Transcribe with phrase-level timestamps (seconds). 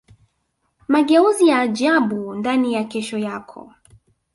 [0.87, 3.71] mageuzi ya ajabu ndani ya kesho yako